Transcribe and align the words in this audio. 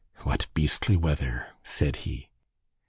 "What 0.23 0.47
beastly 0.55 0.97
weather!" 0.97 1.49
said 1.63 1.97
he. 2.07 2.31